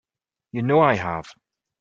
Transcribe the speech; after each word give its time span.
You 0.51 0.63
know 0.63 0.79
I 0.79 0.95
have. 0.95 1.31